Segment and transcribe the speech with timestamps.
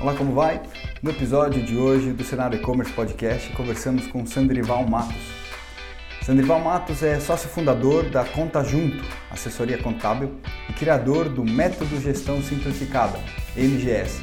[0.00, 0.60] Olá, como vai?
[1.00, 5.22] No episódio de hoje do Cenário E-Commerce Podcast, conversamos com Sandrival Matos.
[6.22, 10.32] Sandrival Matos é sócio fundador da Conta Junto, assessoria contábil,
[10.68, 13.18] e criador do Método Gestão Simplificada,
[13.56, 14.20] MGS.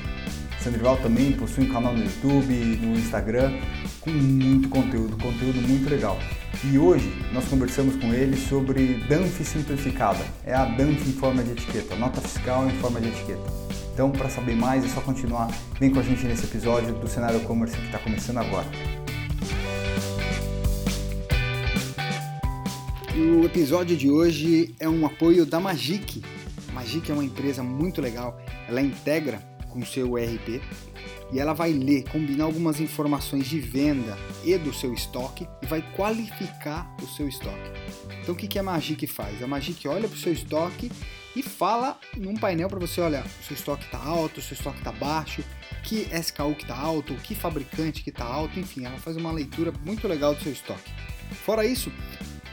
[0.59, 3.53] Sandrival também possui um canal no YouTube, no Instagram,
[4.01, 6.19] com muito conteúdo, conteúdo muito legal.
[6.65, 10.23] E hoje nós conversamos com ele sobre DANF simplificada.
[10.45, 13.70] É a DANF em forma de etiqueta, nota fiscal em forma de etiqueta.
[13.93, 15.49] Então, para saber mais, é só continuar.
[15.79, 18.67] Vem com a gente nesse episódio do Cenário E-Commerce que está começando agora.
[23.13, 26.23] O episódio de hoje é um apoio da Magic.
[26.69, 28.39] A Magic é uma empresa muito legal.
[28.69, 30.61] Ela integra com o seu ERP
[31.33, 35.81] e ela vai ler, combinar algumas informações de venda e do seu estoque e vai
[35.95, 37.71] qualificar o seu estoque.
[38.21, 39.44] Então o que a Magic faz?
[39.44, 40.89] A Magic olha para o seu estoque
[41.35, 45.44] e fala num painel para você, olha, seu estoque está alto, seu estoque está baixo,
[45.84, 49.72] que SKU que está alto, que fabricante que está alto, enfim, ela faz uma leitura
[49.86, 50.92] muito legal do seu estoque.
[51.45, 51.92] Fora isso,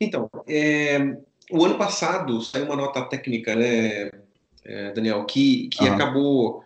[0.01, 1.17] Então, é,
[1.51, 4.11] o ano passado saiu uma nota técnica, né,
[4.65, 5.95] é, Daniel, que, que uhum.
[5.95, 6.64] acabou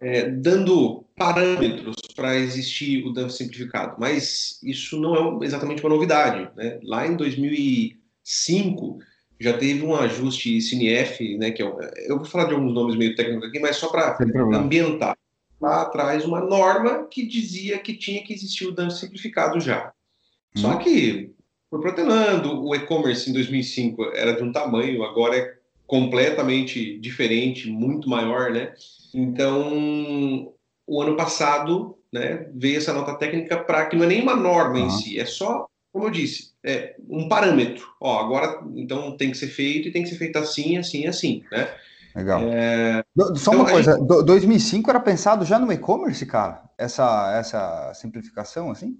[0.00, 6.50] é, dando parâmetros para existir o DANF simplificado, mas isso não é exatamente uma novidade.
[6.56, 6.80] Né?
[6.82, 8.98] Lá em 2005
[9.38, 11.66] já teve um ajuste CNF, né, que é,
[12.06, 14.18] eu vou falar de alguns nomes meio técnicos aqui, mas só para
[14.54, 15.16] ambientar.
[15.60, 19.92] Lá atrás, uma norma que dizia que tinha que existir o DANF simplificado já.
[20.56, 20.60] Hum.
[20.60, 21.30] Só que
[21.68, 25.54] foi protelando, o e-commerce em 2005 era de um tamanho, agora é
[25.86, 28.72] completamente diferente, muito maior, né?
[29.14, 30.52] Então,
[30.86, 34.78] o ano passado, né, veio essa nota técnica para que não é nem uma norma
[34.78, 34.86] uhum.
[34.86, 37.86] em si, é só, como eu disse, é um parâmetro.
[38.00, 41.44] Ó, agora, então tem que ser feito e tem que ser feito assim, assim, assim,
[41.50, 41.68] né?
[42.14, 42.42] Legal.
[42.44, 43.04] É...
[43.36, 44.24] Só então, uma coisa, gente...
[44.24, 46.62] 2005 era pensado já no e-commerce, cara?
[46.76, 48.98] Essa, essa simplificação, assim?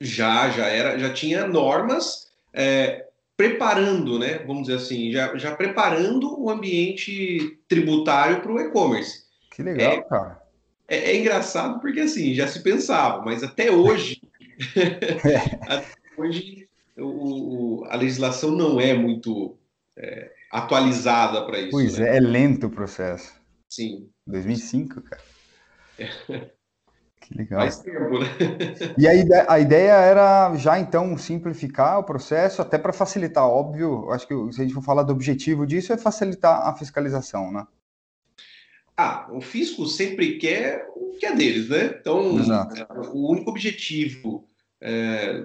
[0.00, 4.38] Já, já era, já tinha normas é, preparando, né?
[4.46, 9.23] Vamos dizer assim, já, já preparando o ambiente tributário para o e-commerce.
[9.54, 10.42] Que legal, é, cara.
[10.88, 14.20] É, é, engraçado porque assim, já se pensava, mas até hoje,
[15.68, 15.86] até
[16.18, 19.56] hoje o, a legislação não é muito
[19.96, 21.70] é, atualizada para isso.
[21.70, 22.10] Pois né?
[22.10, 23.32] é, é lento o processo.
[23.72, 24.10] Sim.
[24.26, 25.22] 2005, cara.
[25.98, 26.10] É.
[27.24, 27.60] Que legal.
[27.60, 28.26] Mais tempo, né?
[28.98, 34.10] E a ideia, a ideia era já então simplificar o processo, até para facilitar, óbvio.
[34.10, 37.66] Acho que se a gente for falar do objetivo disso, é facilitar a fiscalização, né?
[38.96, 41.96] Ah, o fisco sempre quer o que é deles, né?
[42.00, 42.86] Então, Exato.
[43.12, 44.46] o único objetivo,
[44.80, 45.44] é,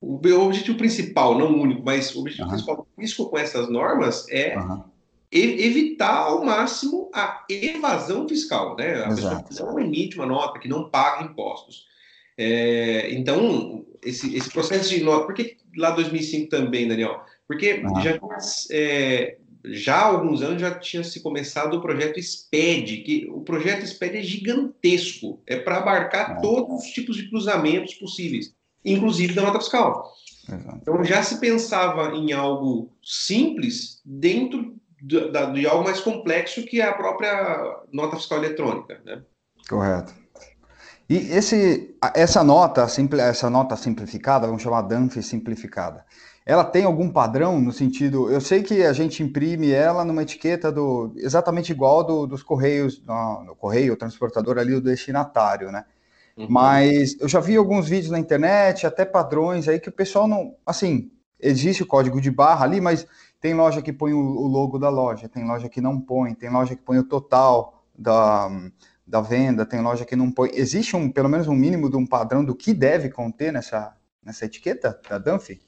[0.00, 2.50] o objetivo principal, não o único, mas o objetivo uhum.
[2.50, 4.84] principal do fisco com essas normas é uhum.
[5.32, 9.04] evitar ao máximo a evasão fiscal, né?
[9.04, 9.48] A Exato.
[9.48, 11.86] pessoa que não emite uma nota, que não paga impostos.
[12.36, 17.20] É, então, esse, esse processo de nota, por que lá 2005 também, Daniel?
[17.46, 18.00] Porque uhum.
[18.00, 18.18] já
[18.70, 23.86] é, já há alguns anos já tinha se começado o projeto SPED, que o projeto
[23.86, 28.54] SPED é gigantesco, é para abarcar todos os tipos de cruzamentos possíveis,
[28.84, 30.12] inclusive da nota fiscal.
[30.48, 30.78] Exato.
[30.82, 36.84] Então já se pensava em algo simples dentro de, de, algo mais complexo que é
[36.84, 39.22] a própria nota fiscal eletrônica, né?
[39.68, 40.12] Correto.
[41.08, 42.86] E esse, essa nota,
[43.20, 46.04] essa nota simplificada, vamos chamar DANF simplificada,
[46.46, 48.30] ela tem algum padrão no sentido.
[48.30, 53.02] Eu sei que a gente imprime ela numa etiqueta do exatamente igual do, dos correios,
[53.04, 55.84] no, no correio, transportador ali, o destinatário, né?
[56.36, 56.46] Uhum.
[56.50, 60.54] Mas eu já vi alguns vídeos na internet, até padrões aí que o pessoal não.
[60.66, 61.10] Assim,
[61.40, 63.06] existe o código de barra ali, mas
[63.40, 66.50] tem loja que põe o, o logo da loja, tem loja que não põe, tem
[66.50, 68.50] loja que põe o total da,
[69.06, 70.50] da venda, tem loja que não põe.
[70.52, 74.44] Existe um, pelo menos um mínimo de um padrão do que deve conter nessa, nessa
[74.44, 75.60] etiqueta da Dunphy?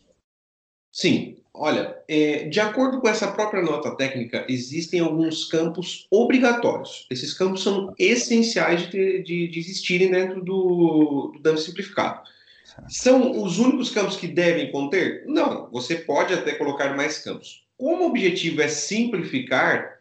[0.96, 7.06] Sim, olha, é, de acordo com essa própria nota técnica, existem alguns campos obrigatórios.
[7.10, 12.22] Esses campos são essenciais de, ter, de, de existirem dentro do, do dump simplificado.
[12.88, 15.24] São os únicos campos que devem conter?
[15.26, 17.66] Não, você pode até colocar mais campos.
[17.76, 19.98] Como o objetivo é simplificar,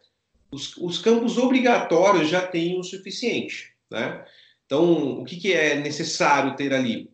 [0.50, 3.74] os, os campos obrigatórios já têm o suficiente.
[3.92, 4.24] Né?
[4.66, 7.14] Então, o que, que é necessário ter ali?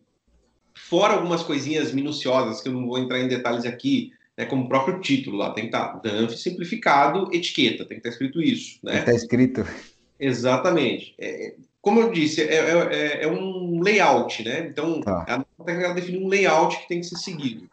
[0.74, 4.68] Fora algumas coisinhas minuciosas que eu não vou entrar em detalhes aqui, né, como o
[4.68, 8.78] próprio título lá, tem que estar tá, DANF simplificado, etiqueta, tem que estar escrito isso.
[8.82, 8.98] Né?
[9.00, 9.66] Está escrito.
[10.18, 11.14] Exatamente.
[11.18, 14.68] É, como eu disse, é, é, é, é, um layout, né?
[14.68, 15.24] Então, tá.
[15.58, 17.68] a técnica define um layout que tem que ser seguido.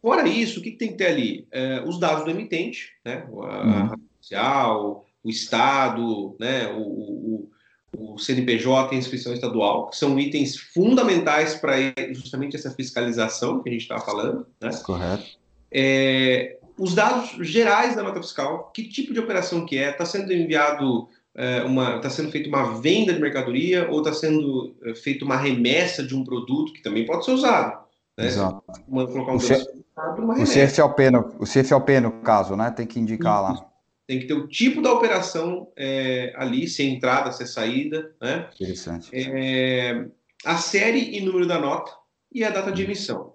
[0.00, 1.46] Fora isso, o que, que tem que ter ali?
[1.50, 3.26] É, os dados do emitente, né?
[3.28, 4.00] A, uhum.
[4.20, 6.68] social, o Estado, né?
[6.68, 7.50] o, o
[7.96, 11.74] o CNPJ e a inscrição estadual, que são itens fundamentais para
[12.12, 14.46] justamente essa fiscalização que a gente estava falando.
[14.60, 14.70] Né?
[14.82, 15.24] Correto.
[15.70, 20.32] É, os dados gerais da nota fiscal, que tipo de operação que é, está sendo
[20.32, 25.24] enviado é, uma, está sendo feita uma venda de mercadoria ou está sendo é, feita
[25.24, 27.84] uma remessa de um produto que também pode ser usado.
[28.16, 28.26] Né?
[28.26, 28.62] Exato.
[28.86, 29.54] Uma, colocar um o, C...
[29.54, 32.70] o, CFLP no, o CFLP, no caso, né?
[32.70, 33.62] Tem que indicar Isso.
[33.62, 33.73] lá
[34.06, 38.14] tem que ter o tipo da operação é, ali, se é entrada, se é saída,
[38.20, 38.50] né?
[38.54, 39.10] Interessante.
[39.12, 40.06] É,
[40.44, 41.92] a série e número da nota
[42.32, 43.34] e a data de emissão.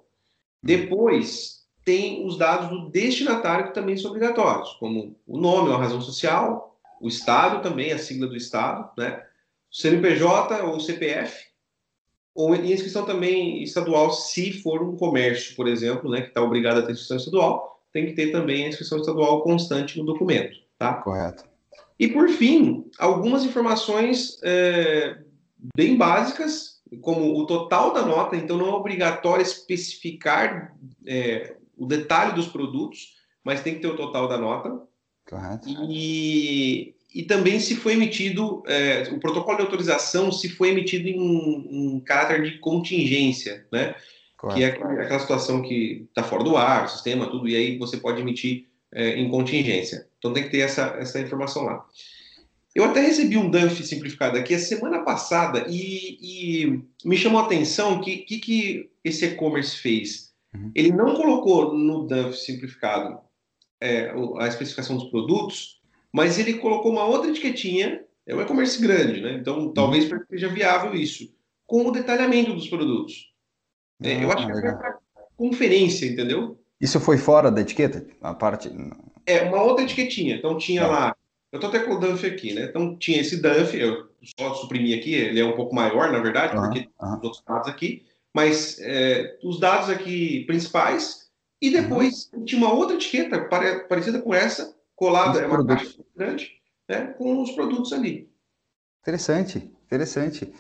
[0.62, 6.02] Depois tem os dados do destinatário que também são obrigatórios, como o nome, a razão
[6.02, 9.24] social, o estado também, a sigla do estado, né?
[9.72, 11.50] CNPJ ou CPF,
[12.34, 16.82] ou inscrição também estadual, se for um comércio, por exemplo, né, que está obrigado a
[16.82, 20.96] ter inscrição estadual, tem que ter também a inscrição estadual constante no documento, tá?
[20.96, 21.44] Correto.
[22.00, 25.18] E por fim, algumas informações é,
[25.76, 30.76] bem básicas, como o total da nota, então não é obrigatório especificar
[31.06, 34.82] é, o detalhe dos produtos, mas tem que ter o total da nota.
[35.28, 35.68] Correto.
[35.90, 41.96] E, e também se foi emitido, é, o protocolo de autorização se foi emitido em,
[41.96, 43.96] em caráter de contingência, né?
[44.48, 48.22] Que é aquela situação que está fora do ar, sistema, tudo, e aí você pode
[48.22, 50.08] emitir é, em contingência.
[50.18, 51.86] Então tem que ter essa, essa informação lá.
[52.74, 57.46] Eu até recebi um DANF simplificado aqui a semana passada e, e me chamou a
[57.46, 60.32] atenção que que, que esse e-commerce fez.
[60.54, 60.72] Uhum.
[60.76, 63.20] Ele não colocou no DANF simplificado
[63.82, 65.82] é, a especificação dos produtos,
[66.12, 69.34] mas ele colocou uma outra etiquetinha, é um e-commerce grande, né?
[69.34, 70.20] Então talvez uhum.
[70.30, 71.34] seja viável isso,
[71.66, 73.29] com o detalhamento dos produtos.
[74.02, 74.98] É, ah, eu acho que foi para
[75.36, 76.60] conferência, entendeu?
[76.80, 78.06] Isso foi fora da etiqueta?
[78.22, 78.72] A parte.
[79.26, 80.36] É, uma outra etiquetinha.
[80.36, 80.88] Então tinha tá.
[80.88, 81.16] lá.
[81.52, 82.66] Eu estou até com o Dunf aqui, né?
[82.66, 84.10] Então tinha esse Dunf, eu
[84.40, 87.18] só suprimi aqui, ele é um pouco maior, na verdade, uhum, porque uhum.
[87.18, 91.30] os outros dados aqui, mas é, os dados aqui principais,
[91.62, 92.46] e depois uhum.
[92.46, 93.40] tinha uma outra etiqueta
[93.88, 96.52] parecida com essa, colada, é uma caixa grande,
[96.88, 98.30] né, com os produtos ali.
[99.02, 100.54] Interessante, interessante.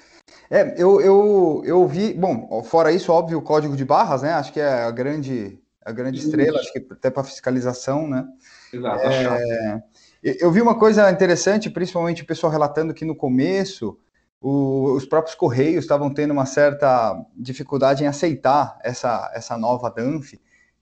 [0.50, 4.34] É, eu, eu, eu vi, bom, fora isso, óbvio, o código de barras, né?
[4.34, 8.26] Acho que é a grande, a grande estrela, acho que até para fiscalização, né?
[8.74, 9.02] Exato.
[9.06, 9.84] É,
[10.22, 13.98] eu vi uma coisa interessante, principalmente o pessoal relatando que no começo
[14.42, 20.40] o, os próprios Correios estavam tendo uma certa dificuldade em aceitar essa, essa nova DANF.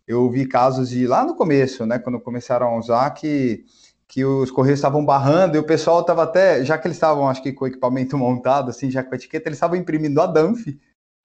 [0.08, 3.66] Eu vi casos de lá no começo, né, quando começaram a usar, que
[4.08, 7.44] que os correios estavam barrando e o pessoal estava até, já que eles estavam, acho
[7.44, 10.66] que com o equipamento montado, assim, já com a etiqueta, eles estavam imprimindo a Danf,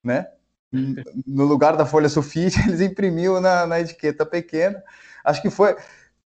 [0.03, 0.27] né?
[1.27, 4.83] No lugar da folha sulfite, eles imprimiam na, na etiqueta pequena.
[5.23, 5.75] Acho que foi.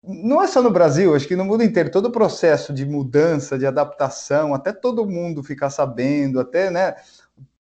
[0.03, 3.57] Não é só no Brasil, acho que no mundo inteiro, todo o processo de mudança,
[3.57, 6.93] de adaptação, até todo mundo ficar sabendo, até, né?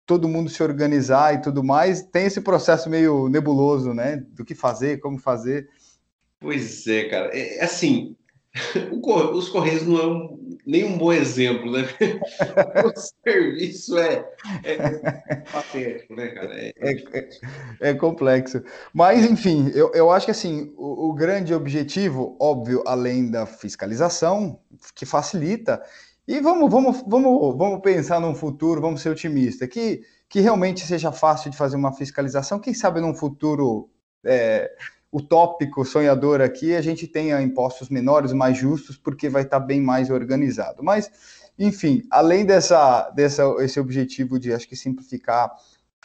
[0.05, 4.17] Todo mundo se organizar e tudo mais, tem esse processo meio nebuloso, né?
[4.17, 5.71] Do que fazer, como fazer.
[6.41, 7.31] Pois é, cara.
[7.33, 7.67] É, é
[9.33, 11.83] os Correios não é um, nem um bom exemplo, né?
[12.85, 12.93] o
[13.29, 14.25] serviço é,
[14.63, 14.77] é,
[15.53, 16.55] patético, né, cara?
[16.55, 17.29] É, é, é,
[17.81, 18.63] é, complexo.
[18.93, 24.61] Mas, enfim, eu, eu acho que assim, o, o, grande objetivo, óbvio, além da fiscalização,
[24.95, 25.83] que facilita,
[26.27, 31.11] e vamos, vamos, vamos, vamos pensar num futuro, vamos ser otimistas, que, que realmente seja
[31.11, 33.91] fácil de fazer uma fiscalização, quem sabe num futuro.
[34.27, 34.71] É,
[35.14, 40.11] utópico, sonhador aqui, a gente tenha impostos menores, mais justos, porque vai estar bem mais
[40.11, 40.83] organizado.
[40.83, 41.09] Mas,
[41.56, 45.54] enfim, além dessa, dessa esse objetivo de, acho que, simplificar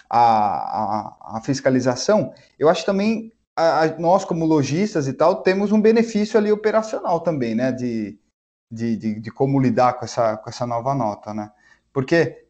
[0.08, 5.82] a, a, a fiscalização, eu acho também a, nós, como lojistas e tal, temos um
[5.82, 8.16] benefício ali operacional também, né, de,
[8.72, 11.52] de, de, de como lidar com essa, com essa nova nota, né?
[11.92, 12.46] Porque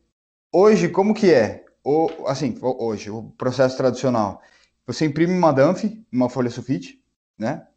[0.52, 1.64] hoje, como que é?
[1.86, 4.42] O, assim, hoje, o processo tradicional.
[4.90, 7.00] Você imprime uma dump, uma folha sulfite,
[7.38, 7.68] né?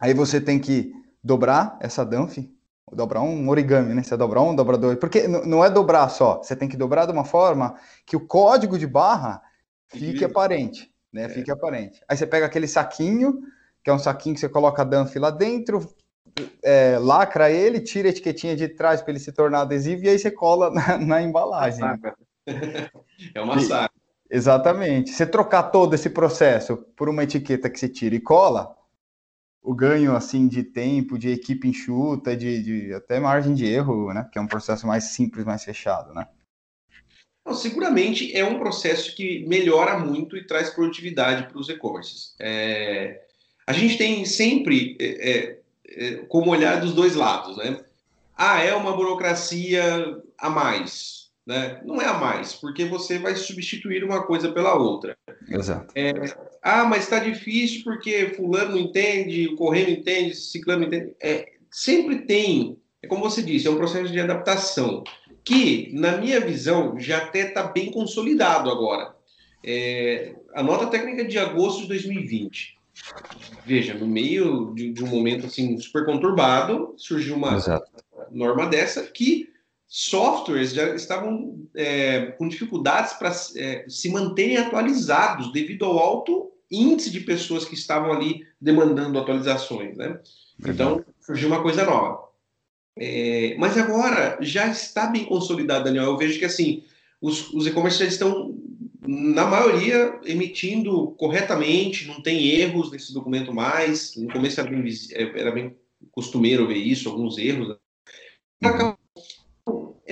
[0.00, 2.52] Aí você tem que dobrar essa dump,
[2.92, 4.02] dobrar um origami, né?
[4.02, 4.98] Você dobrar um, dobrar dois.
[4.98, 8.76] Porque não é dobrar só, você tem que dobrar de uma forma que o código
[8.76, 9.40] de barra
[9.86, 11.26] fique aparente, né?
[11.26, 11.28] É.
[11.28, 12.02] Fique aparente.
[12.08, 13.40] Aí você pega aquele saquinho,
[13.84, 15.88] que é um saquinho que você coloca a dump lá dentro,
[16.64, 20.18] é, lacra ele, tira a etiquetinha de trás para ele se tornar adesivo e aí
[20.18, 21.84] você cola na, na embalagem.
[23.32, 24.03] É uma saca.
[24.34, 25.12] Exatamente.
[25.12, 28.76] Você trocar todo esse processo por uma etiqueta que você tira e cola,
[29.62, 34.28] o ganho assim de tempo, de equipe enxuta, de, de até margem de erro, né?
[34.32, 36.26] Que é um processo mais simples, mais fechado, né?
[37.46, 42.34] Não, seguramente é um processo que melhora muito e traz produtividade para os e-commerces.
[42.40, 43.22] É,
[43.64, 47.84] a gente tem sempre é, é, é, como olhar dos dois lados, né?
[48.36, 51.80] Ah, é uma burocracia a mais, né?
[51.84, 55.16] Não é a mais, porque você vai substituir uma coisa pela outra.
[55.48, 55.92] Exato.
[55.94, 56.12] É,
[56.62, 61.14] ah, mas está difícil porque fulano entende, o correio entende, ciclano entende.
[61.22, 65.04] É, sempre tem, é como você disse, é um processo de adaptação
[65.44, 69.14] que, na minha visão, já até está bem consolidado agora.
[69.62, 72.74] É, a nota técnica de agosto de 2020
[73.66, 77.90] veja, no meio de, de, um momento assim super conturbado, surgiu uma Exato.
[78.30, 79.48] norma dessa que
[79.96, 87.12] softwares já estavam é, com dificuldades para é, se manterem atualizados devido ao alto índice
[87.12, 90.18] de pessoas que estavam ali demandando atualizações, né?
[90.66, 92.24] Então surgiu uma coisa nova.
[92.98, 96.06] É, mas agora já está bem consolidado, Daniel.
[96.06, 96.82] Eu vejo que assim
[97.20, 98.52] os, os e-commerce já estão
[99.06, 104.16] na maioria, emitindo corretamente, não tem erros nesse documento mais.
[104.16, 104.84] No começo era bem,
[105.36, 105.76] era bem
[106.10, 107.76] costumeiro ver isso, alguns erros.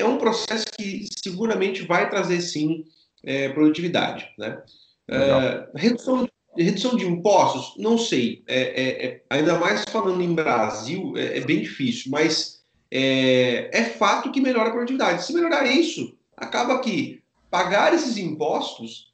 [0.03, 2.85] É um processo que seguramente vai trazer, sim,
[3.23, 4.29] é, produtividade.
[4.37, 4.61] Né?
[5.09, 8.43] É, redução, redução de impostos, não sei.
[8.49, 14.33] É, é, é ainda mais falando em Brasil, é, é bem difícil, mas é, fato
[14.33, 15.25] que melhora a produtividade.
[15.25, 19.13] Se melhorar isso, acaba que pagar esses impostos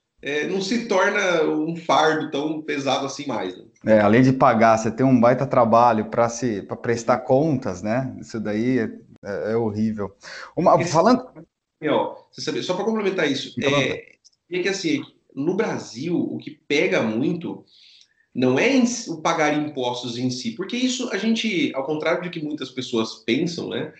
[0.50, 3.56] não se torna um fardo tão pesado assim mais.
[3.56, 3.64] Né?
[3.86, 8.12] É, além de pagar, você tem um baita trabalho para se para prestar contas, né?
[8.20, 8.90] Isso daí
[9.24, 10.14] é, é, horrível.
[10.56, 11.26] Uma, Esse, falando.
[12.30, 14.16] você sabe, só para complementar isso, então, é,
[14.50, 15.02] é que assim,
[15.34, 17.64] no Brasil, o que pega muito
[18.34, 18.70] não é
[19.08, 23.16] o pagar impostos em si, porque isso a gente, ao contrário de que muitas pessoas
[23.24, 23.92] pensam, né?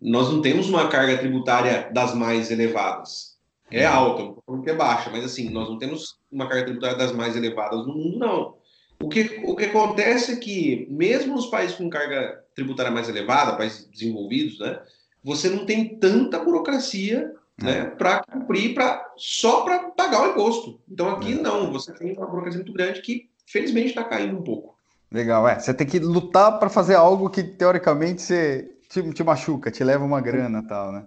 [0.00, 3.32] Nós não temos uma carga tributária das mais elevadas
[3.72, 6.96] é alta, não falando que é baixa, mas assim, nós não temos uma carga tributária
[6.96, 8.56] das mais elevadas no mundo, não.
[9.00, 13.56] O que, o que acontece é que, mesmo nos países com carga tributária mais elevada,
[13.56, 14.80] países desenvolvidos, né,
[15.22, 17.84] você não tem tanta burocracia né, é.
[17.84, 20.80] para cumprir pra, só para pagar o imposto.
[20.88, 21.36] Então aqui é.
[21.36, 24.76] não, você tem uma burocracia muito grande que, felizmente, está caindo um pouco.
[25.10, 25.58] Legal, é.
[25.58, 30.04] Você tem que lutar para fazer algo que, teoricamente, você te, te machuca, te leva
[30.04, 31.06] uma grana e tal, né?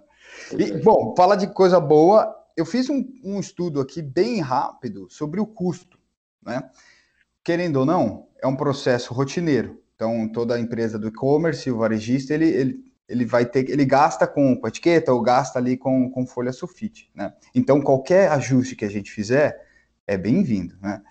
[0.52, 5.40] E, bom, fala de coisa boa, eu fiz um, um, estudo aqui bem rápido sobre
[5.40, 5.98] o custo,
[6.42, 6.70] né?
[7.42, 9.80] Querendo ou não, é um processo rotineiro.
[9.96, 14.54] Então, toda empresa do e-commerce, o varejista, ele, ele, ele vai ter, ele gasta com,
[14.54, 17.32] com etiqueta ou gasta ali com, com folha sulfite, né?
[17.54, 19.58] Então, qualquer ajuste que a gente fizer
[20.06, 21.02] é bem-vindo, né?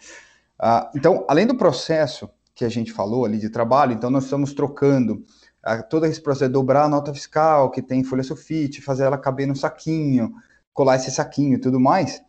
[0.58, 4.54] Ah, então, além do processo que a gente falou ali de trabalho, então nós estamos
[4.54, 5.26] trocando
[5.64, 9.48] ah, todo esse processo, dobrar a nota fiscal que tem folha sulfite, fazer ela caber
[9.48, 10.32] no saquinho,
[10.72, 12.22] colar esse saquinho e tudo mais,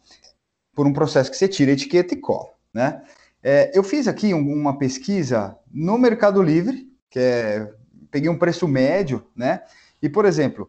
[0.75, 3.03] por um processo que você tira a etiqueta e cola, né?
[3.49, 7.73] É, eu fiz aqui um, uma pesquisa no Mercado Livre, que é,
[8.11, 9.62] peguei um preço médio, né?
[10.03, 10.69] E, por exemplo,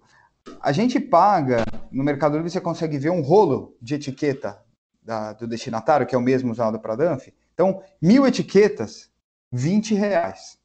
[0.61, 4.61] a gente paga, no Mercado Livre você consegue ver um rolo de etiqueta
[5.01, 7.29] da, do destinatário, que é o mesmo usado para a Danf.
[7.51, 9.09] Então, mil etiquetas,
[9.51, 10.59] 20 reais.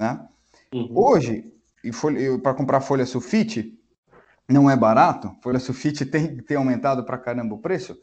[0.00, 0.26] Né?
[0.74, 0.90] Uhum.
[0.92, 1.54] Hoje,
[2.42, 3.78] para comprar folha sulfite,
[4.48, 7.96] não é barato, folha sulfite tem, tem aumentado para caramba o preço.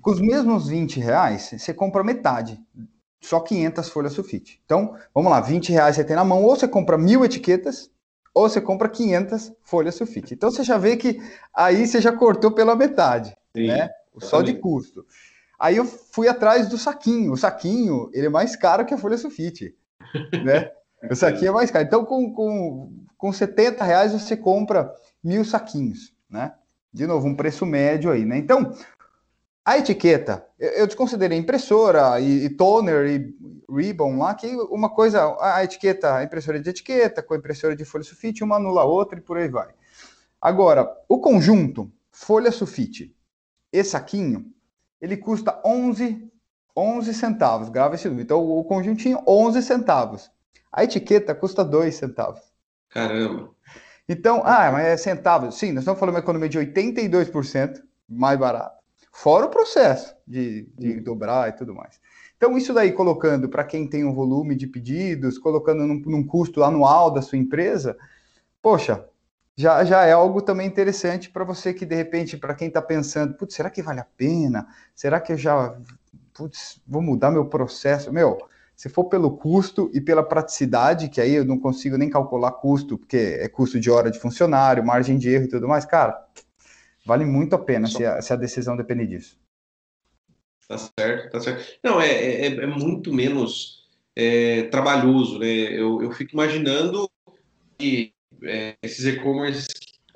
[0.00, 2.60] Com os mesmos 20 reais, você compra metade,
[3.20, 4.60] só 500 folhas sulfite.
[4.64, 7.90] Então, vamos lá, 20 reais você tem na mão, ou você compra mil etiquetas,
[8.34, 10.34] ou você compra 500 folhas sulfite.
[10.34, 11.20] Então, você já vê que
[11.54, 13.88] aí você já cortou pela metade, Sim, né?
[14.18, 15.04] Só de custo.
[15.58, 17.32] Aí eu fui atrás do saquinho.
[17.32, 19.74] O saquinho, ele é mais caro que a folha sulfite,
[20.44, 20.70] né?
[21.10, 21.84] O saquinho é mais caro.
[21.84, 26.52] Então, com, com, com 70 reais, você compra mil saquinhos, né?
[26.92, 28.38] De novo, um preço médio aí, né?
[28.38, 28.72] Então,
[29.64, 33.34] a etiqueta, eu desconsiderei impressora e, e toner e
[33.74, 37.84] ribbon lá, que uma coisa, a etiqueta, a impressora de etiqueta com a impressora de
[37.84, 39.68] folha sulfite, uma anula a outra e por aí vai.
[40.38, 43.16] Agora, o conjunto, folha sulfite,
[43.72, 44.52] esse saquinho,
[45.00, 46.30] ele custa 11,
[46.76, 48.24] 11 centavos, grava esse número.
[48.24, 50.30] Então, o conjuntinho, 11 centavos.
[50.70, 52.40] A etiqueta custa 2 centavos.
[52.90, 53.50] Caramba.
[54.06, 55.58] Então, ah, mas é centavos.
[55.58, 58.83] Sim, nós estamos falando de uma economia de 82% mais barato.
[59.16, 62.00] Fora o processo de, de dobrar e tudo mais.
[62.36, 66.64] Então, isso daí colocando para quem tem um volume de pedidos, colocando num, num, custo
[66.64, 67.96] anual da sua empresa,
[68.60, 69.04] poxa,
[69.56, 73.34] já, já é algo também interessante para você que, de repente, para quem está pensando,
[73.34, 74.66] putz, será que vale a pena?
[74.92, 75.78] Será que eu já,
[76.34, 78.12] putz, vou mudar meu processo?
[78.12, 78.36] Meu,
[78.74, 82.98] se for pelo custo e pela praticidade, que aí eu não consigo nem calcular custo,
[82.98, 86.20] porque é custo de hora de funcionário, margem de erro e tudo mais, cara,
[87.04, 89.38] vale muito a pena se a, se a decisão depender disso.
[90.68, 91.78] Tá certo, tá certo.
[91.82, 93.84] Não, é, é, é muito menos
[94.16, 95.46] é, trabalhoso, né?
[95.46, 97.10] Eu, eu fico imaginando
[97.78, 99.66] que é, esses e-commerce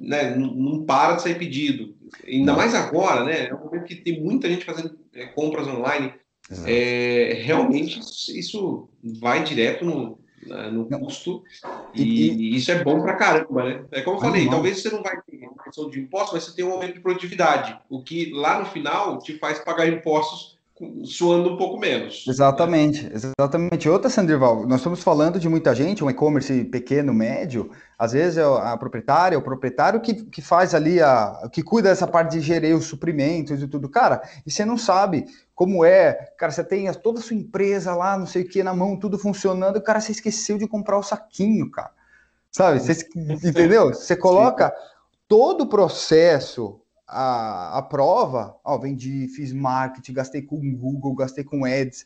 [0.01, 1.97] né, não, não para de sair pedido.
[2.27, 3.49] Ainda mais agora, né?
[3.49, 6.15] É um momento que tem muita gente fazendo é, compras online.
[6.67, 8.89] É, realmente isso
[9.21, 10.19] vai direto no,
[10.73, 11.43] no custo
[11.95, 13.85] e, e, isso é bom para caramba, né?
[13.91, 14.53] É como eu falei, não.
[14.53, 17.01] talvez você não vai ter uma questão de impostos, mas você tem um aumento de
[17.01, 20.58] produtividade, o que lá no final te faz pagar impostos
[21.05, 22.25] suando um pouco menos.
[22.27, 23.11] Exatamente, né?
[23.15, 23.89] exatamente.
[23.89, 28.43] Outra, Sanderval, nós estamos falando de muita gente, um e-commerce pequeno, médio, às vezes é
[28.43, 32.77] a proprietária, o proprietário que, que faz ali, a, que cuida dessa parte de gerir
[32.77, 33.89] os suprimentos e tudo.
[33.89, 38.17] Cara, e você não sabe como é, cara, você tem toda a sua empresa lá,
[38.17, 40.99] não sei o que, na mão, tudo funcionando, e o cara, você esqueceu de comprar
[40.99, 41.91] o saquinho, cara.
[42.51, 42.79] Sabe?
[42.79, 43.89] Você, entendeu?
[43.89, 44.73] Você coloca
[45.27, 51.65] todo o processo a, a prova, ó, vendi, fiz marketing, gastei com Google, gastei com
[51.65, 52.05] ads,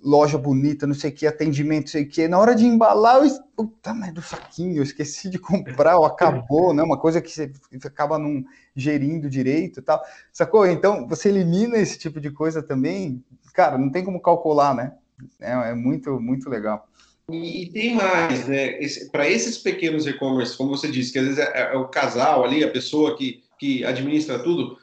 [0.00, 2.28] loja bonita, não sei o que, atendimento, não sei o que.
[2.28, 6.84] Na hora de embalar, eu, puta, do saquinho, eu esqueci de comprar, ou acabou, né?
[6.84, 7.50] Uma coisa que você
[7.84, 8.44] acaba não
[8.76, 10.00] gerindo direito e tal.
[10.32, 10.66] Sacou?
[10.66, 14.92] Então, você elimina esse tipo de coisa também, cara, não tem como calcular, né?
[15.40, 16.88] É, é muito, muito legal.
[17.28, 18.78] E, e tem mais, né?
[19.10, 22.62] Para esses pequenos e-commerce, como você disse, que às vezes é, é o casal ali,
[22.62, 24.78] a pessoa que que administra tudo.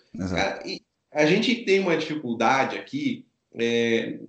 [1.11, 4.19] a gente tem uma dificuldade aqui, é,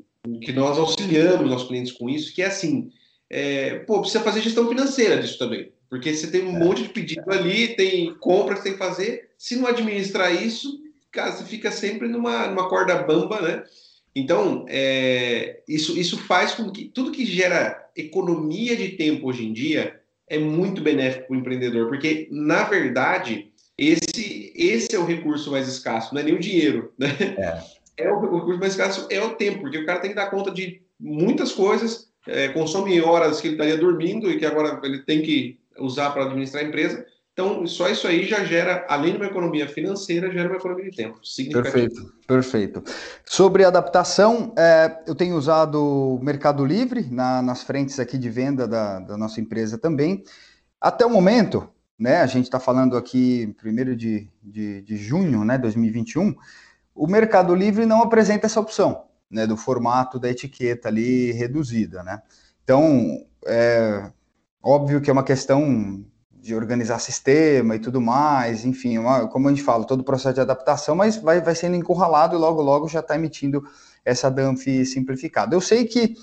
[0.41, 2.91] que nós auxiliamos nossos clientes com isso, que é assim,
[3.31, 5.73] é, pô, precisa fazer gestão financeira disso também.
[5.89, 6.59] Porque você tem um é.
[6.59, 9.31] monte de pedido ali, tem compra que tem que fazer.
[9.37, 13.63] Se não administrar isso, cara, você fica sempre numa, numa corda bamba, né?
[14.15, 19.53] Então, é, isso, isso faz com que tudo que gera economia de tempo hoje em
[19.53, 24.32] dia é muito benéfico para o empreendedor, porque, na verdade, esse,
[24.67, 27.09] esse é o recurso mais escasso, não é nem o dinheiro, né?
[27.99, 28.05] É.
[28.05, 30.31] é o, o recurso mais escasso é o tempo, porque o cara tem que dar
[30.31, 35.01] conta de muitas coisas, é, consome horas que ele estaria dormindo e que agora ele
[35.01, 37.05] tem que usar para administrar a empresa.
[37.33, 40.97] Então, só isso aí já gera, além de uma economia financeira, gera uma economia de
[40.97, 41.19] tempo.
[41.51, 42.85] Perfeito, perfeito.
[43.25, 49.01] Sobre adaptação, é, eu tenho usado Mercado Livre na, nas frentes aqui de venda da,
[49.01, 50.23] da nossa empresa também.
[50.79, 52.19] Até o momento, né?
[52.19, 55.59] A gente está falando aqui primeiro de, de, de junho, né?
[55.59, 56.35] 2021.
[56.95, 59.47] O Mercado Livre não apresenta essa opção, né?
[59.47, 62.23] Do formato da etiqueta ali reduzida, né?
[62.65, 64.11] Então, é
[64.63, 66.05] óbvio que é uma questão
[66.43, 70.35] de organizar sistema e tudo mais, enfim, uma, como a gente fala, todo o processo
[70.35, 73.63] de adaptação, mas vai, vai sendo encurralado e logo, logo já está emitindo
[74.05, 75.55] essa DAMF simplificada.
[75.55, 76.17] Eu sei que,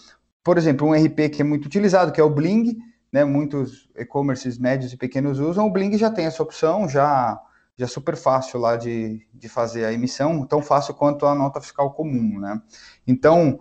[0.43, 2.77] por exemplo, um RP que é muito utilizado, que é o Bling,
[3.11, 7.39] né, muitos e-commerces médios e pequenos usam, o Bling já tem essa opção, já,
[7.75, 11.59] já é super fácil lá de, de fazer a emissão, tão fácil quanto a nota
[11.59, 12.61] fiscal comum, né?
[13.07, 13.59] Então,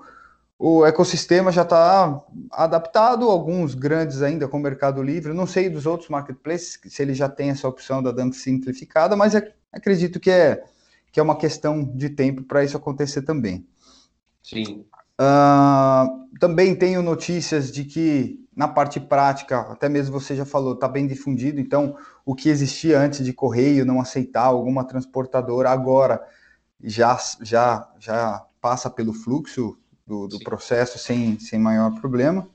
[0.59, 5.87] o ecossistema já está adaptado, alguns grandes ainda com o Mercado Livre, não sei dos
[5.87, 10.31] outros marketplaces, se ele já tem essa opção da dump simplificada, mas é, acredito que
[10.31, 10.65] é,
[11.13, 13.67] que é uma questão de tempo para isso acontecer também.
[14.43, 14.85] Sim.
[15.21, 20.89] Uh, também tenho notícias de que na parte prática, até mesmo você já falou, está
[20.89, 26.21] bem difundido, então o que existia antes de correio não aceitar alguma transportadora, agora
[26.83, 32.49] já, já, já passa pelo fluxo do, do processo sem, sem maior problema.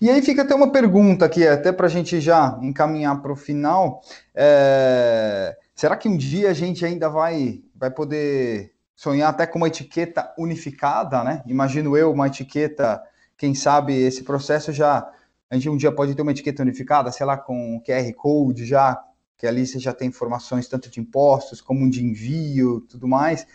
[0.00, 3.36] E aí fica até uma pergunta aqui, até para a gente já encaminhar para o
[3.36, 4.02] final.
[4.34, 9.68] É, será que um dia a gente ainda vai, vai poder sonhar até com uma
[9.68, 11.40] etiqueta unificada, né?
[11.46, 13.00] Imagino eu, uma etiqueta,
[13.36, 15.08] quem sabe esse processo já
[15.48, 19.00] a gente um dia pode ter uma etiqueta unificada, sei lá, com QR Code já,
[19.36, 23.46] que ali você já tem informações tanto de impostos como de envio, tudo mais.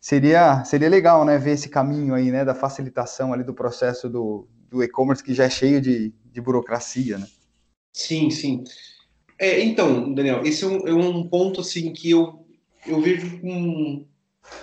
[0.00, 4.46] Seria, seria legal, né, ver esse caminho aí, né, da facilitação ali do processo do,
[4.70, 7.26] do e-commerce que já é cheio de, de burocracia, né?
[7.92, 8.62] Sim, sim.
[9.36, 12.46] É, então, Daniel, esse é um, é um ponto assim que eu,
[12.86, 14.06] eu vejo com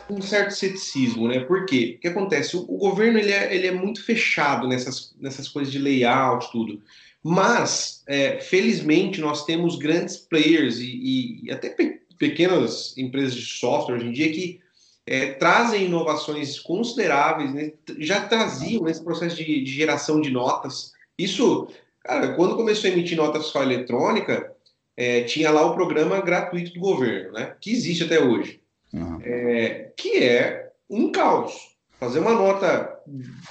[0.09, 1.39] um certo ceticismo, né?
[1.39, 1.95] Por quê?
[1.97, 2.55] O que acontece?
[2.55, 6.81] O, o, governo ele é, ele é muito fechado nessas, nessas coisas de layout, tudo.
[7.23, 13.95] Mas, é, felizmente, nós temos grandes players e, e até pe pequenas empresas de software
[13.95, 14.61] hoje em dia que
[15.05, 17.73] é, trazem inovações consideráveis, né?
[17.99, 20.93] já traziam nesse processo de, de, geração de notas.
[21.17, 21.67] Isso,
[22.01, 24.53] cara, quando começou a emitir nota fiscal eletrônica,
[24.95, 27.55] é, tinha lá o programa gratuito do governo, né?
[27.59, 28.61] que existe até hoje,
[28.93, 29.19] uhum.
[29.23, 31.73] é, que é um caos.
[31.99, 32.99] Fazer uma nota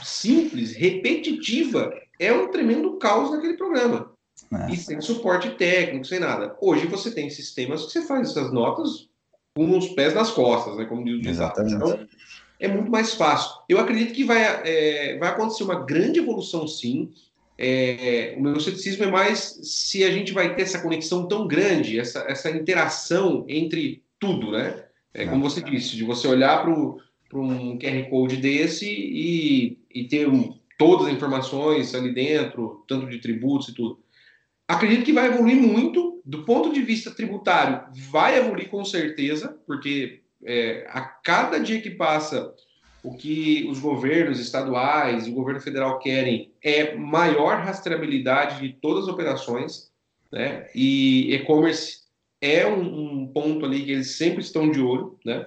[0.03, 4.13] simples, repetitiva, é um tremendo caos naquele programa.
[4.53, 4.73] É.
[4.73, 6.55] E sem suporte técnico, sem nada.
[6.61, 9.09] Hoje você tem sistemas que você faz essas notas
[9.55, 10.85] com os pés nas costas, né?
[10.85, 11.75] Como diz o Exatamente.
[11.75, 12.07] Então,
[12.61, 13.51] é muito mais fácil.
[13.69, 17.11] Eu acredito que vai, é, vai acontecer uma grande evolução, sim.
[17.59, 21.99] É, o meu ceticismo é mais se a gente vai ter essa conexão tão grande,
[21.99, 24.85] essa, essa interação entre tudo, né?
[25.15, 26.71] É, como você disse, de você olhar para
[27.39, 33.19] um QR Code desse e, e ter um, todas as informações ali dentro, tanto de
[33.19, 34.01] tributos e tudo.
[34.67, 40.23] Acredito que vai evoluir muito, do ponto de vista tributário, vai evoluir com certeza, porque
[40.45, 42.55] é, a cada dia que passa,
[43.03, 49.05] o que os governos estaduais e o governo federal querem é maior rastreabilidade de todas
[49.05, 49.91] as operações,
[50.31, 50.69] né?
[50.75, 52.02] E e-commerce
[52.43, 55.47] é um, um, ponto ali que eles sempre estão de olho, né?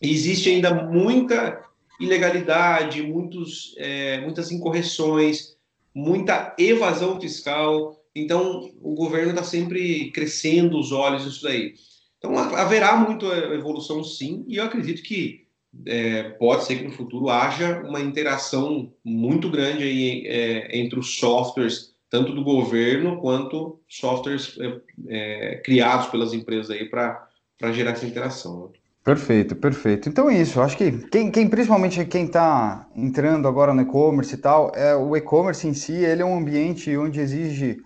[0.00, 1.64] E existe ainda muita
[1.98, 5.56] ilegalidade, muitos, é, muitas incorreções,
[5.92, 7.98] muita evasão fiscal.
[8.14, 11.74] Então, o governo está sempre crescendo os olhos nisso daí.
[12.18, 15.46] Então, haverá muita evolução, sim, e eu acredito que
[15.86, 21.16] é, pode ser que no futuro haja uma interação muito grande aí, é, entre os
[21.18, 27.28] softwares, tanto do governo quanto softwares é, é criados pelas empresas aí para
[27.72, 28.64] gerar essa interação.
[28.64, 28.78] Né?
[29.04, 30.08] Perfeito, perfeito.
[30.08, 30.60] Então é isso.
[30.60, 35.16] Acho que quem, quem principalmente quem está entrando agora no e-commerce e tal, é o
[35.16, 37.78] e-commerce em si, ele é um ambiente onde exige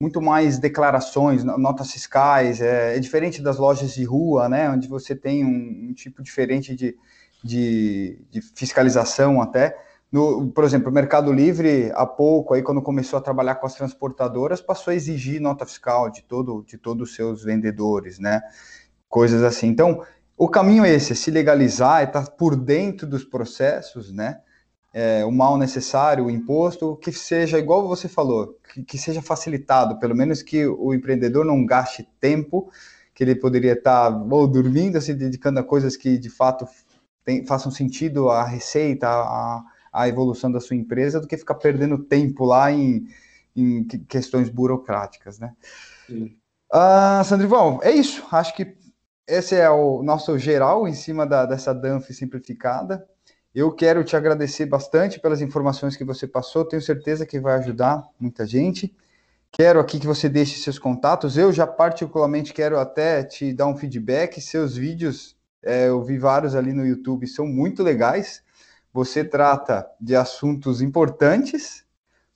[0.00, 5.14] muito mais declarações, notas fiscais, é, é, diferente das lojas de rua, né, onde você
[5.14, 6.96] tem um, um tipo diferente de,
[7.42, 9.76] de, de, fiscalização até.
[10.10, 13.74] No, por exemplo, o Mercado Livre, há pouco, aí, quando começou a trabalhar com as
[13.74, 18.40] transportadoras, passou a exigir nota fiscal de, todo, de todos os seus vendedores, né,
[19.08, 19.66] coisas assim.
[19.66, 20.04] Então,
[20.36, 24.40] o caminho é esse, é se legalizar, é estar por dentro dos processos, né,
[24.94, 29.98] é, o mal necessário, o imposto, que seja, igual você falou, que, que, seja facilitado,
[29.98, 32.70] pelo menos que o empreendedor não gaste tempo,
[33.12, 36.64] que ele poderia estar ou dormindo, se dedicando a coisas que de fato
[37.24, 39.64] tem, façam sentido à receita, à,
[39.94, 43.06] à evolução da sua empresa, do que ficar perdendo tempo lá em,
[43.54, 45.54] em questões burocráticas, né?
[46.06, 46.36] Sim.
[46.72, 48.24] Uh, Sandrivão, é isso.
[48.32, 48.76] Acho que
[49.26, 53.06] esse é o nosso geral em cima da, dessa DANF simplificada.
[53.54, 58.02] Eu quero te agradecer bastante pelas informações que você passou, tenho certeza que vai ajudar
[58.18, 58.92] muita gente.
[59.52, 61.38] Quero aqui que você deixe seus contatos.
[61.38, 64.40] Eu já particularmente quero até te dar um feedback.
[64.40, 68.42] Seus vídeos, é, eu vi vários ali no YouTube, são muito legais.
[68.94, 71.84] Você trata de assuntos importantes,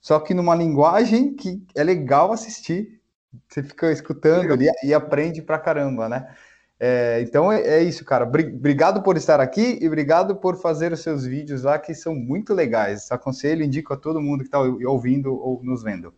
[0.01, 2.99] só que numa linguagem que é legal assistir.
[3.47, 6.35] Você fica escutando ali e aprende pra caramba, né?
[6.77, 8.25] É, então é, é, isso, cara.
[8.25, 12.53] Obrigado por estar aqui e obrigado por fazer os seus vídeos lá, que são muito
[12.53, 13.09] legais.
[13.09, 16.13] Aconselho, indico a todo mundo que está ouvindo ou nos vendo.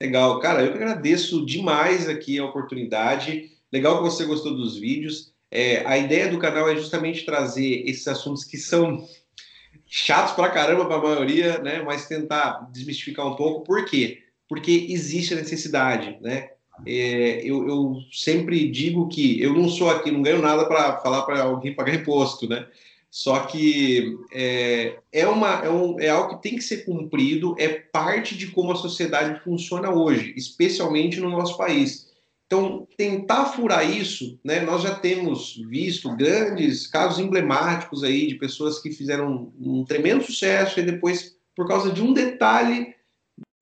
[0.00, 0.64] Legal, cara.
[0.64, 3.50] Eu agradeço demais aqui a oportunidade.
[3.70, 5.30] Legal que você gostou dos vídeos.
[5.50, 9.04] É, a ideia do canal é justamente trazer esses assuntos que são
[9.88, 11.82] chatos pra caramba para a maioria, né?
[11.82, 13.64] Mas tentar desmistificar um pouco.
[13.64, 14.18] Por quê?
[14.48, 16.50] Porque existe a necessidade, né?
[16.86, 21.22] É, eu, eu, sempre digo que eu não sou aqui, não ganho nada para falar
[21.22, 22.66] para alguém pagar imposto, né?
[23.10, 27.68] Só que é, é, uma, é, um, é algo que tem que ser cumprido, é
[27.68, 32.07] parte de como a sociedade funciona hoje, especialmente no nosso país.
[32.48, 38.78] Então, tentar furar isso, né, nós já temos visto grandes casos emblemáticos aí de pessoas
[38.78, 42.94] que fizeram um tremendo sucesso e depois, por causa de um detalhe,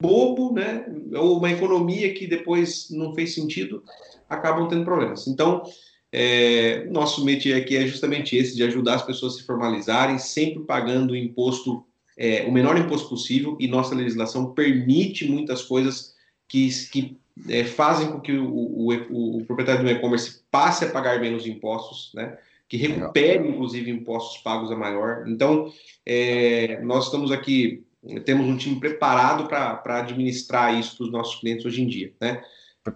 [0.01, 3.83] bobo, né, ou uma economia que depois não fez sentido,
[4.29, 5.27] acabam tendo problemas.
[5.27, 5.65] Então,
[6.13, 10.63] é, nosso métier aqui é justamente esse, de ajudar as pessoas a se formalizarem, sempre
[10.63, 11.85] pagando o imposto,
[12.17, 16.15] é, o menor imposto possível, e nossa legislação permite muitas coisas
[16.49, 17.19] que, que
[17.49, 22.13] é, fazem com que o, o, o proprietário do e-commerce passe a pagar menos impostos,
[22.15, 22.39] né?
[22.69, 25.25] que recupere, inclusive, impostos pagos a maior.
[25.29, 25.73] Então,
[26.05, 27.87] é, nós estamos aqui
[28.25, 32.13] temos um time preparado para administrar isso para os nossos clientes hoje em dia.
[32.21, 32.43] Né?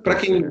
[0.02, 0.42] Para quem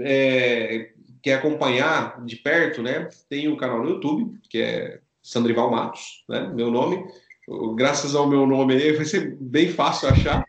[0.00, 6.24] é, quer acompanhar de perto, né, tem o canal no YouTube, que é Sandrival Matos,
[6.28, 7.04] né, meu nome.
[7.74, 10.46] Graças ao meu nome aí, vai ser bem fácil achar.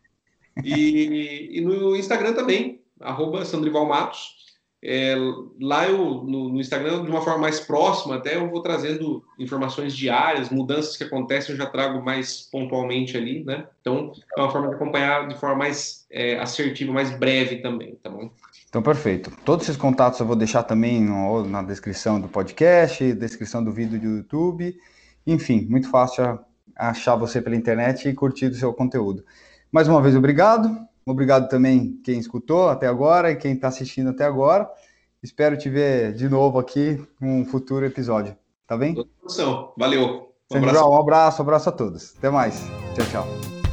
[0.63, 4.35] E, e no Instagram também, arroba Sandrival Matos.
[4.87, 5.15] É,
[5.59, 9.95] lá eu, no, no, Instagram, de uma forma mais próxima, até eu vou trazendo informações
[9.95, 13.65] diárias, mudanças que acontecem, eu já trago mais pontualmente ali, né?
[13.81, 18.11] Então, é uma forma de acompanhar de forma mais é, assertiva, mais breve também, tá
[18.11, 18.29] bom?
[18.69, 19.31] Então, perfeito.
[19.43, 23.99] Todos esses contatos eu vou deixar também no, na descrição do podcast, descrição do vídeo
[23.99, 24.75] do YouTube.
[25.25, 26.37] Enfim, muito fácil
[26.75, 29.25] achar você pela internet e curtir o seu conteúdo.
[29.71, 30.69] Mais uma vez, obrigado.
[31.05, 34.69] Obrigado também quem escutou até agora e quem está assistindo até agora.
[35.21, 38.35] Espero te ver de novo aqui num futuro episódio.
[38.67, 38.95] Tá bem?
[39.77, 40.33] Valeu.
[40.51, 40.89] Um abraço.
[40.89, 42.15] um abraço, um abraço a todos.
[42.17, 42.59] Até mais.
[42.95, 43.64] Tchau, tchau.